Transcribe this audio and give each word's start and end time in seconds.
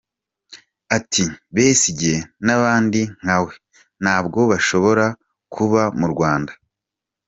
Ati 0.97 1.23
Besigge 1.53 2.13
n’abandi 2.45 3.01
nkawe 3.21 3.51
ntabwo 4.03 4.39
bashobora 4.51 5.05
kuba 5.53 5.81
mu 5.99 6.07
Rwanda. 6.13 6.51